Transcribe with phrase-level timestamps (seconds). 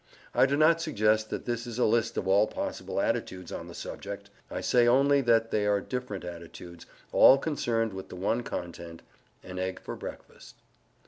[0.33, 3.75] I do not suggest that this is a list of all possible attitudes on the
[3.75, 9.03] subject; I say only that they are different attitudes, all concerned with the one content
[9.43, 10.55] "an egg for breakfast."